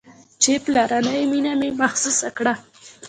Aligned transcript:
چې 0.41 0.51
پلرنۍ 0.63 1.21
مينه 1.31 1.53
مې 1.59 1.69
محسوسه 1.79 2.29
کړه. 2.37 2.53